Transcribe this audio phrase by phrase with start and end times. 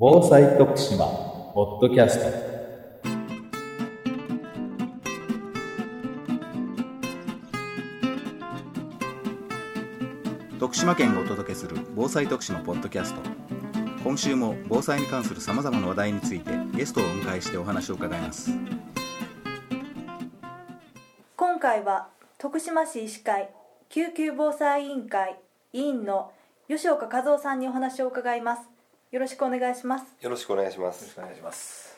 [0.00, 1.06] 防災徳島
[1.54, 2.26] ポッドキャスト。
[10.60, 13.20] 徳島県がお届けする防災徳島ポッドキャスト。
[14.04, 18.52] 今週も防災に関するさまざまな話題についてゲストをお迎えしてお話を伺います。
[21.36, 22.06] 今回は
[22.38, 23.50] 徳島市医師会
[23.88, 25.40] 救急防災委員会
[25.72, 26.30] 委員の
[26.68, 28.77] 吉岡和夫さんにお話を伺います
[29.10, 31.14] よろしくお願いしますよろしくお願いします。
[31.18, 31.96] お願いします。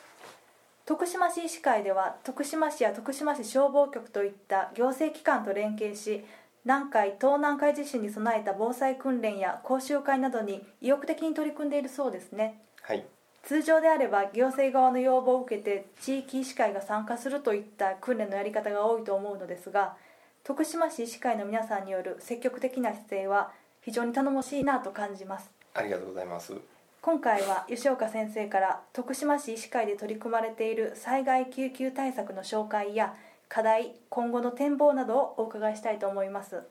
[0.85, 6.23] 徳島市医師会では徳島市や徳島市消防局といった行政機関と連携し
[6.63, 13.05] 南海東南海地震に備えた防災訓練や講習会などに意欲的に取り組んでいるそうですねはい。
[13.43, 19.97] 通常であれば行政側の要望を受けて地域医師会が参加するといった訓練のやり方が多いと思うのですが
[20.45, 26.53] 徳島市医師会の皆さんによる積極的な姿勢は非常に頼もしいなと感じますありがとうございます。
[27.01, 33.15] 今回は吉岡先生から徳島市医師会で取り組まれている災害救急対策の紹介や
[33.49, 36.61] 課題今後の展望などをお伺いしたいと思います。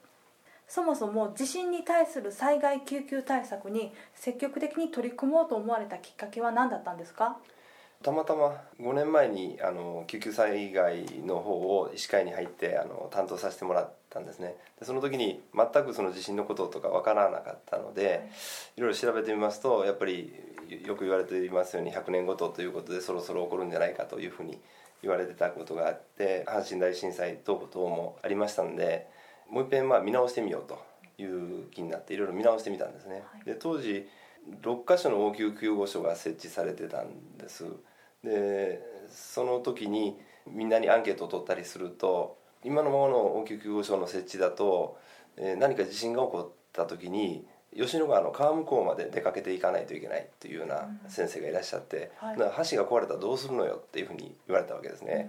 [0.69, 7.36] そもそも地震に対する災害救急対策に積極的に取り組もうと思われたきっかけは何だったんですか？
[8.01, 14.56] たまたま5年前にあの救急災害の方を医師会に入ってあの担当させてもらったんですね。
[14.78, 18.28] でその時に全くその地震のこととかわからなかったので、
[18.77, 20.33] い、ろいろ調べてみますとやっぱり
[20.84, 24.58] よく言われていますように100年ごとということでそろそろ起こるんじゃないかというふうに
[25.02, 29.06] 言われてたことがあって阪神大震災等々もありましたので
[29.48, 30.78] もう一遍まあ見直してみようと
[31.20, 33.45] いう気になっていろいろ見直してみたんですね、はい。
[33.45, 34.06] で当時
[34.62, 37.64] 6カ所の応急救護所が設置されてたんです。
[38.24, 44.98] でその時にみんなにアンケートを取ったりすると今のままの応急救護所の設置だと、
[45.36, 52.36] えー何か地震が起こった時に吉野川の川向こうまで出かけていかないといけないというような先生がいらっしゃって、はい。
[52.39, 55.28] だから橋が壊れたらどうするのよっていうふうに言われたわけですね、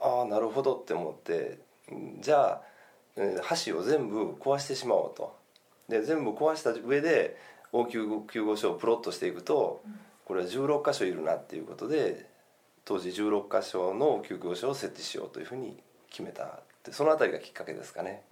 [0.00, 1.58] ああなるほどって思って
[1.92, 2.62] うんじゃあ
[3.16, 5.38] えー橋を全部壊してしまおうと。
[5.88, 7.36] で全部壊した上で
[7.72, 9.82] 応急救護所をプロットしていくと
[10.24, 12.26] これは16箇所いるなっていうことで
[12.84, 15.76] 当時16箇所の救急所を設置しようというふうに
[16.10, 16.48] 決めたっ
[16.82, 18.22] てそのあたりがきっかけですかね。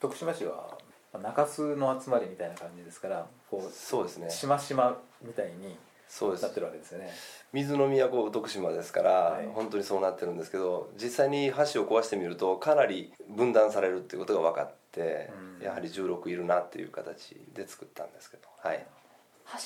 [0.00, 0.76] 徳島市は
[1.12, 4.30] まあ中洲の集まりみたいな感じですから、こうそうですね。
[4.30, 5.76] しましまみたいに
[6.06, 6.42] そうです。
[6.42, 7.10] なってるわけですよね。
[7.52, 9.46] 水の都徳島ですから、はい。
[9.46, 15.64] 本当にそうなってるんですけど実際に橋を壊してみるとかなり分断されるっていうことが分かって、うん。
[15.64, 18.86] やはり16いるなっていう形で作ったんですけどはい。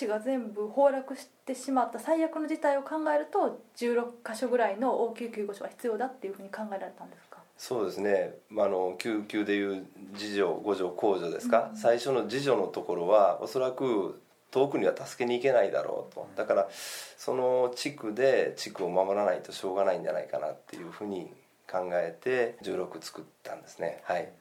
[0.01, 7.30] 橋が全部崩落してしまった最悪の事態を考えると16箇所ぐらいの応急救護所が必要だっていうふうに考えられたんですか？
[7.63, 14.19] そうですね、まあ、あの救急でいう自助互助公助ですか、最初の自助のところはおそらく
[14.51, 16.27] 遠くには助けに行けないだろうと。
[16.37, 21.31] だからその地区で地区を守らないとしょうがないんじゃないかなっていうふうに
[21.71, 24.01] 考えて16作ったんですね。
[24.05, 24.33] はい。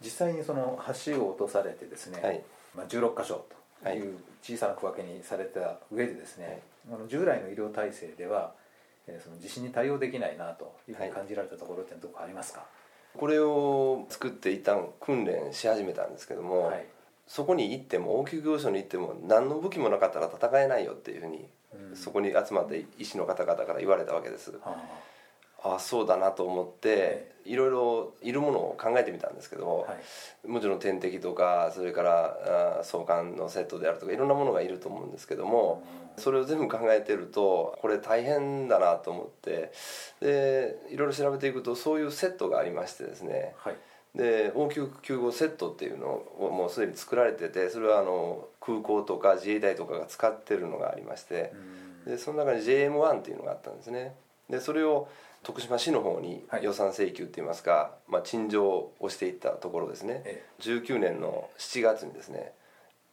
[0.00, 2.44] 実際にその橋を落とされてですね、はい。
[2.76, 3.44] まあ、16箇所
[3.82, 3.98] とはい。
[3.98, 8.63] いう小さな区分けにされた上でですね、あの従来の医療体制では、えー
[9.22, 12.64] その地震に対応できないなというふうに感じられたところってどこかありますか、
[13.16, 16.86] これを作って一旦訓練し始めたんですけども、はい。
[17.26, 21.46] そこに行っても応急業所に行っても何の武器もなかったら戦えないよっていうふうに、
[21.90, 21.96] うん。
[21.96, 24.50] そこに集まって医師の方々から言われたわけです。
[24.52, 25.13] はあ
[25.64, 30.48] あそうだなと思っていろいろいるものを考えてみたんですけど、あはい。
[30.48, 35.82] もちろん点滴とかそれからあ相関のセットであるとかいろんなものがいると思うんですけども、
[36.16, 39.72] それを全部考えてるとこれ大変だなと思って
[40.20, 43.54] でいろいろ調べていくとそういうセットがありましてですね。
[43.56, 43.76] はい。
[44.14, 46.06] で応急救護セットっていうの
[46.38, 51.52] をもうすでに作られててそれはあの空港とか自衛隊とかが使ってるのがありまして
[52.06, 52.12] うん。
[52.12, 54.14] でその中に JM1 っていうのがあったんですね。
[54.48, 55.08] でそれを
[55.44, 56.64] 徳島市の方にはい。
[56.64, 58.66] 予算請求っていいますか、まあ、陳情
[58.98, 60.22] をしていったところですね。
[60.24, 62.52] え19年の7月にですね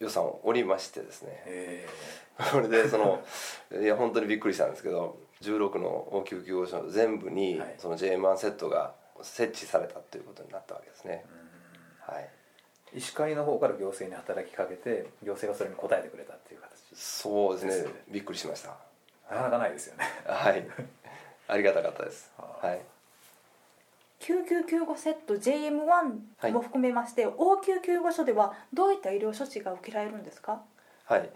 [0.00, 1.42] 予算を下りましてですね。
[1.46, 1.88] え
[2.50, 3.22] これでその
[3.80, 7.74] いや本当にびっくりしたんですけど16の応急救護所全部にはい。
[7.78, 11.24] その JM1 セットが設置されたということになったわけですね、
[12.00, 12.28] はい。
[12.94, 16.72] ー医師会の方から行政に働きかけて行政がそれに応えてくれたっていう形。
[16.94, 17.92] そうですね。
[18.08, 18.76] びっくりしました。
[19.30, 20.04] なかなかないですよね。
[20.26, 20.66] はい
[21.52, 22.32] ありがたかったです。
[22.38, 22.80] はい。
[24.20, 30.62] 救急救護セット JM1 も含めまして、応急救護所ではどういった医療処置が受けられるんですか？
[31.04, 31.28] はい。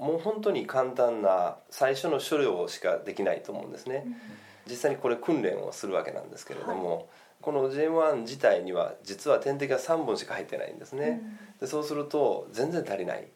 [0.00, 4.06] もう本当に簡単な最初の処理しかできないと思うんですね、
[4.66, 7.08] 実際にこれ訓練をするわけなんですけれども、
[7.40, 11.22] この JM1 自体には実は点滴が3本しか入ってないんですね、
[11.60, 13.28] でそうすると全然足りない。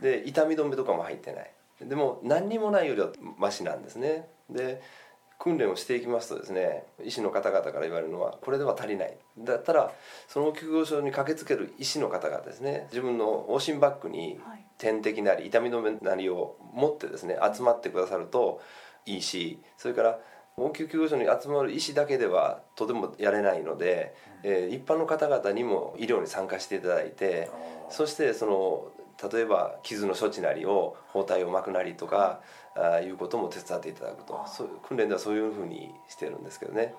[0.00, 1.50] で痛み止めとかも入ってない。
[1.82, 3.08] でも何にもないよりは
[3.38, 4.26] マシなんですね。
[4.48, 4.82] で
[5.40, 9.16] 訓練をしていきますとですね医師の方々から言われるのはこれでは足りない。
[9.38, 9.90] だったら
[10.28, 14.64] その救護所に駆けつける医師の方々ですね自分の往診バッグにはい。
[14.78, 18.62] 点滴なり痛み止めなりを持ってですね集まってくださると
[19.04, 20.18] いいしそれから
[20.56, 27.50] 応急救護所に集まる医師だけではとてもやれないので、えー一般の方々にも医療に参加していただいて
[27.90, 28.90] そしてその
[29.32, 32.40] 例えば傷の処置なりを包帯を巻くなりとか
[32.74, 34.44] あーいうことも手伝っていただくと。
[34.46, 36.94] そう訓練ではそういうふうにしてるんですけどね。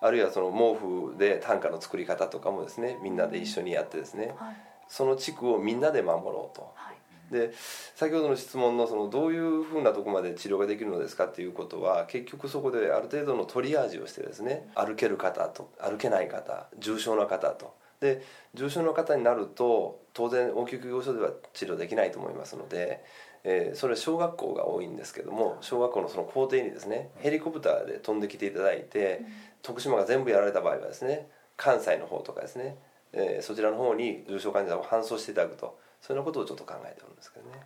[0.00, 4.34] あるいはその毛布で担架の作り方とかもですねみんなで一緒にやってですね。
[4.36, 4.56] はい。
[4.86, 6.72] その地区をみんなで守ろうと。
[6.74, 6.94] はい。
[7.32, 7.52] で
[7.94, 17.74] 先ほどの質問のそのどういうふうなところまで治療ができるのですかっていうことは結局そこである程度のトリアージをしてですね歩ける方と歩けない方重症な方と。
[18.00, 18.22] で
[18.52, 23.02] 重症の方になると当然応急救護所では治療できないと思いますので、
[23.44, 29.22] えーそれは小学校が多いんですけども小学校のその校庭にですねヘリコプターで飛んできていただいて
[29.62, 32.76] 徳島が全部やられた場合はですね関西の方とかですね、
[33.12, 37.60] えーそちらの方に重症患者を搬送していただくとそういうようなことをちょっと考えておるんですけどね。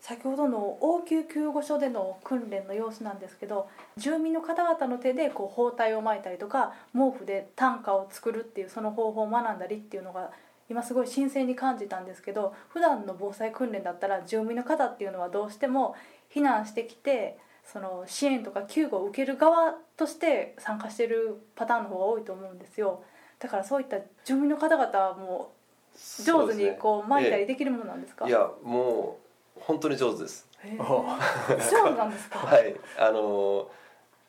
[0.00, 10.30] 先ほどの応急救護所での訓練の様子なんですけど住民の方々の手でこう包帯を巻いたりとか毛布で担架を作るっていうその方法を学んだりっていうのが
[10.68, 15.94] 今すごい新鮮に感じたんですけど普段の防災訓練だったら住民の方っていうのはどうしても
[16.34, 23.02] 避難してきてその支援とか救護を受ける側として参加してるパターンの方が多いと思うんですよ。
[23.38, 25.52] だからそういった住民の方々はも
[25.92, 29.18] う上手にこう巻いたりできるものなんですか、いやも
[29.56, 30.48] う本当に上手です。
[30.60, 32.76] へー上手なんですか、 はい。
[32.98, 33.68] あの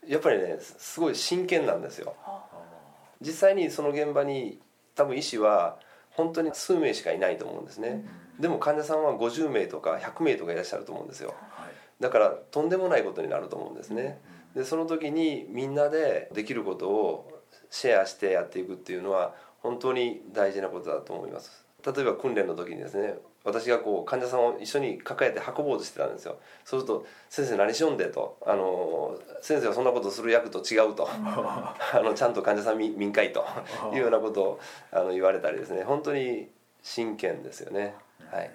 [0.06, 2.16] やっぱりねすごい真剣なんですよ。
[2.24, 2.44] は
[3.22, 4.60] 実際にその現場に
[4.96, 5.78] 多分医師は
[6.18, 8.04] 本当に数名しかいないと思うんですね、
[8.40, 11.36] でも患者さんは50名とか100名とかいらっしゃると思うんですよ。
[12.00, 14.20] だからとんでもないことになると思うんですね、
[14.56, 26.38] でその時にみんなでできることをシェアしてやっていくっていうのは本当に大事なことだと思います例えば訓練の時にですね私がこう患者さんを一緒に抱えて運ぼうとしてたんですよ。
[26.66, 31.08] そうすると「先生何しよんで」とあの「先生はそんなことする役と違う」と。
[31.14, 33.46] あのちゃんと患者さん民民会と。
[33.94, 34.60] いうようなことを
[34.92, 35.84] あの言われたりですね。
[35.84, 36.50] 本当に
[36.82, 37.96] 真剣ですよね。
[38.32, 38.52] はい。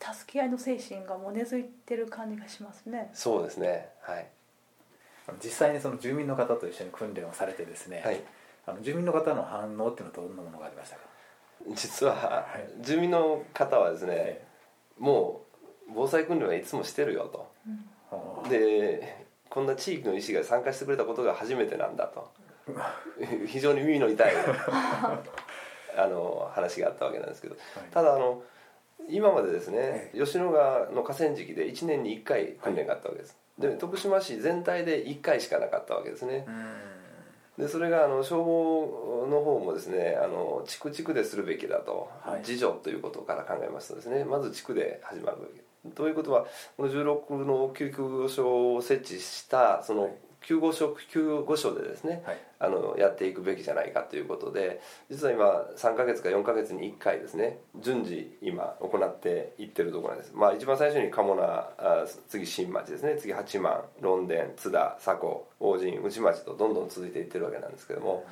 [0.00, 3.10] 助け合いの精神がもう根付いてる感じがしますね。
[3.12, 3.90] そうですね。
[4.00, 4.26] はい。
[5.42, 8.20] 実際にその住民の方と一緒に訓練をされてですね、はい。
[8.66, 11.02] あの住民の方の反応っていうのはどんなものがありましたか、
[11.74, 12.46] 実は
[12.78, 12.82] い。
[12.82, 14.44] 住民の方はですねえ
[14.98, 15.42] も
[15.88, 17.50] う防災訓練はいつもしてるよと。
[18.46, 22.30] えでこんな地域の医師が参加してくれたことが初めてなんだと。
[23.46, 24.32] 非常に耳の痛い
[25.96, 27.56] あの話があったわけなんですけど。
[27.90, 28.42] ただあの
[29.08, 33.36] 今までですね吉野川の河川敷で1年に1回訓練があったわけです。
[33.58, 36.46] で徳島市全体で1回しかなかったわけですね
[37.60, 42.40] でそれがあの消防の方もですねあの地区地区でするべきだと、はい。
[42.40, 45.38] 自助ということから考えますとですねまず地区で始まる
[45.94, 46.46] ということは
[46.76, 50.10] この16の救急所を設置したその
[50.42, 52.38] 救護所救護所でですね、はい。
[52.58, 55.44] あのやっていくべきじゃないかということで実は今
[55.76, 60.32] 3ヶ月か4ヶ月に1回ですね順次今行っていってるところなんです。
[60.34, 63.16] まあ一番最初に鴨名あ次新町ですね。
[63.18, 68.26] 次八幡論田津田佐古王神内町とどんどん続いていってるわけなんですけども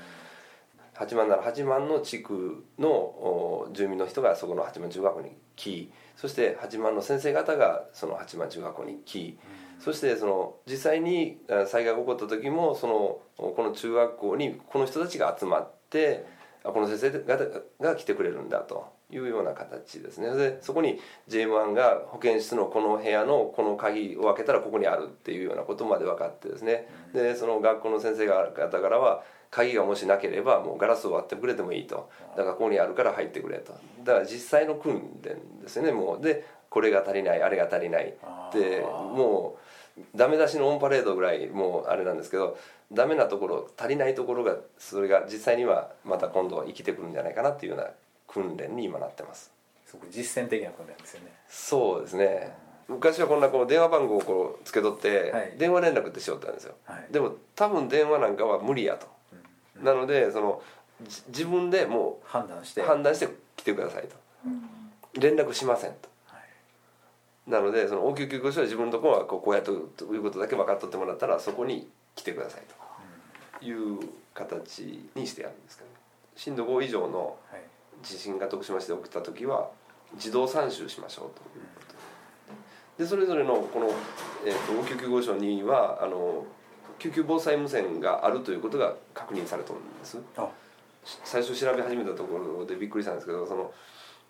[0.94, 9.38] 八幡なら八幡の地区のお住民の人がそこの八幡中学校に来そして八幡の先生方がその八幡中学校に来
[9.78, 16.26] そしてその実際に災害が起こった時もそのこの中学校にこの人たちが集まって
[16.64, 17.44] あこの先生方
[17.80, 20.34] が来てくれるんだというような形ですね。
[20.34, 26.88] でそこに J1 が保健室のこの部屋のこの鍵を開けたらここにあるっていうようなことまで分かってですね。
[27.14, 32.10] でその学校の先生方からは鍵がもしなければもうガラスを割ってくれてもいいと。
[32.36, 33.72] だからここにあるから入ってくれと。
[34.04, 36.22] だから実際の訓練ですよねもう。
[36.22, 39.56] でこれが足りないあれが足りないっても
[39.96, 42.58] うダメ出しのオンパレードぐらいもうあれなんですけど
[42.92, 47.90] ダメなところ足りないところがそれが実際にはまた今度生きてくるんじゃないかなっていうような
[48.26, 49.50] 訓練に今なってます。
[49.86, 51.32] すごく実践的な訓練ですよね。
[51.48, 52.52] そうですね。
[52.88, 55.54] 昔はこんなこう電話番号をこうつけとってはい。
[55.58, 57.06] 電話連絡ってしよったんですよ、はい。
[57.10, 59.06] でも多分電話なんかは無理やと、
[59.82, 60.62] なのでその
[61.02, 62.80] じ自分でも判断して。
[62.80, 64.16] う判断して来てくださいと、
[65.20, 65.96] 連絡しませんと。
[65.96, 66.17] はい
[67.48, 72.76] なのでその応急救護所は自分のところはこうこうやっとということだけ分かっとってもらったらそこに来てくださいと。
[73.60, 73.98] いう
[74.34, 75.96] 形にしてやるんですけど、ね、
[76.36, 77.62] 震度5以上のはい。
[78.02, 79.68] 地震が徳島市で起きた時は
[80.14, 82.98] 自動参集しましょうということ。
[82.98, 83.90] ででそれぞれのこの、
[84.46, 86.44] えー、と救急号書にはあの
[86.98, 90.18] 救急防災無線があるということが確認されてるんです。
[90.36, 90.48] あ。
[91.24, 93.72] 最初調べ始めたところでびっくりしたんですけどその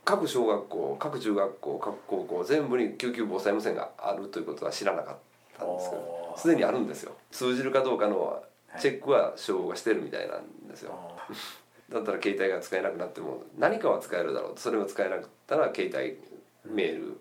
[0.08, 5.16] 各小学校各中学校各高校全部に救急防災無線があるということは知らなかっ
[5.58, 7.12] たんですけどすでにあるんですよ。
[7.30, 8.42] 通じるかどうかの
[8.80, 11.28] チェックは小がしてるみたいなんですよ、あ
[11.92, 14.58] だったら携帯が使えなくなっても何かは使えるだろう。
[14.58, 16.18] それを使えなかったら携帯
[16.74, 17.18] メール、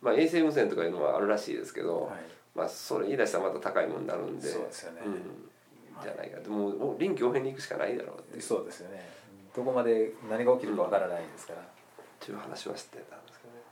[0.00, 2.20] まあ衛星無線とかいうのはあるらしいですけど、ーはい。
[2.54, 5.02] まあそれ言い出したらまた高いものになるんでそうですよね。
[5.04, 6.38] うん、じゃないか。
[6.38, 9.10] でも臨機応変に行くしかないだろうってそうですよね。
[9.56, 11.75] どこまで何が起きるかわからないですから、
[12.26, 13.62] っていう話は知ってたんですけどね。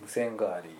[0.00, 0.72] 無線があり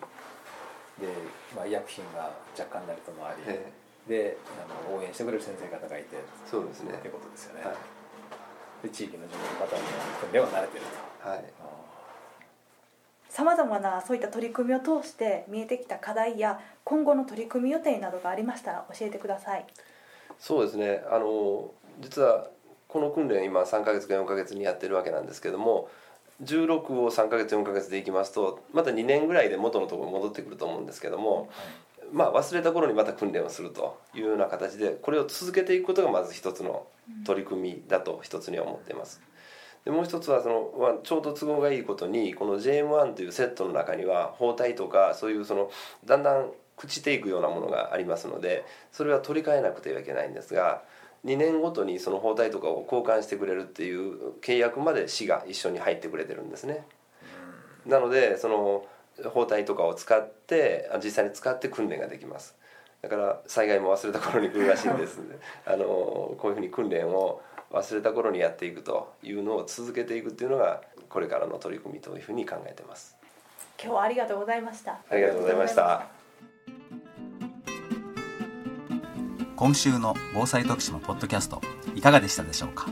[0.97, 1.13] で、
[1.55, 3.71] まあ、医薬品が若干なるともあり、え
[4.09, 6.17] であの応援してくれる先生方がいて
[6.51, 6.95] そうですね。
[6.95, 7.75] ってことですよね、はい。
[8.83, 9.83] で地域の地元の方の
[10.21, 10.85] 訓練は慣れてる
[11.21, 11.29] と。
[11.29, 11.45] はい。
[13.29, 19.67] さまざまなそういった取り組みを通して見えてきた課題や今後の取り組み予定などがありましたら教えてください。
[20.39, 21.05] そうですね。
[21.11, 22.49] あの実は
[22.89, 25.91] この訓練今3ヶ月か4ヶ月にやってるわけなんですけども
[26.43, 31.49] 16を3ヶ月4ヶ月でいきますとまた2年ぐらいで元のところに戻ってくると思うんですけども、
[32.13, 36.87] まあ忘れた頃にまた訓練をするというような形でこれを続けていくことがまず一つの
[37.25, 39.21] 取り組みだと一つには思っています。
[39.85, 45.71] でもう一つはその、まあ、ちょうど都合がいいことにこの JM1 というセットの中には包帯とかそういうその
[46.07, 50.83] だんだん朽ちていくようなものがありますのでそれは取り替えなくてはいけないんですが
[51.25, 56.87] 2年ごとにその包帯とかを交換してくれるっていう契約まで市が一緒に入ってくれてるんですね。
[57.87, 58.85] なのでその
[59.33, 62.55] 包帯とかを使ってあ実際に使って訓練ができます。
[63.01, 65.21] だから災害も忘れた頃に来るらしいんです。
[65.67, 67.41] あのこういうふうに訓練を
[67.71, 73.17] 忘れた頃にやっていくというのを続けていくっていうのがこれからの取り組みというふうに考えてます。
[73.83, 75.01] 今日はありがとうございました。
[75.09, 76.24] ありがとうございました
[79.57, 81.63] 今週の防災徳島ポッドキャスト
[81.95, 82.89] いかがでしたでしょうか？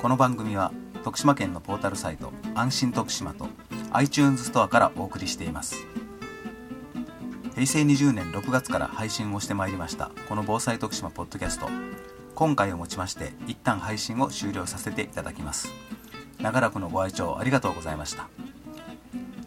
[0.00, 0.72] この番組は
[1.04, 3.46] 徳島県のポータルサイト安心徳島と
[3.92, 5.86] iTunes ストアからお送りしています。
[7.54, 11.68] 平成20年6月から配信をしてまいりましたこの防災徳島ポッドキャスト。
[12.34, 15.68] 今回をもちまして一旦配信を終了させていただきます。
[16.40, 18.28] 長らくのご愛聴ありがとうございました。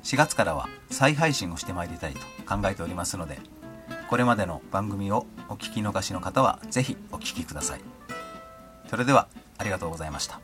[0.04, 3.40] 4月からは再配信をしてまいりたいと考えておりますので
[4.10, 7.82] これまでの番組をお聞き逃しの方はぜひお聞きください。
[8.90, 10.40] それではありがとうございました。